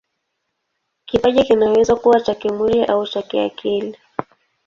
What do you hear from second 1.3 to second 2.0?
kinaweza